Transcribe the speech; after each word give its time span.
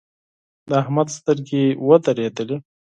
د 0.69 0.71
احمد 0.81 1.07
سترګې 1.17 1.63
ودرېدلې. 1.87 2.57